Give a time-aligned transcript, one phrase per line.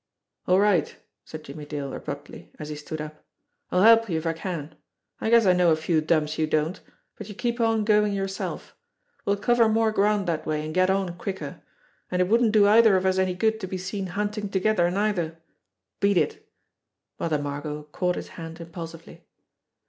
[0.47, 0.95] "All right,"
[1.25, 3.23] said Jimmie Dale abruptly, as he stood up.
[3.69, 4.73] "I'll help you if I can.
[5.19, 6.81] I guess I know a few dumps you don't,
[7.19, 8.75] but you keep on going yourself.
[9.25, 11.61] We'll cover more ground that way, and get on quicker.
[12.09, 15.37] And it wouldn't do either of us any good to be seen hunting together, neither.
[15.99, 16.49] Beat it!"
[17.19, 19.27] Mother Margot caught his hand impulsively.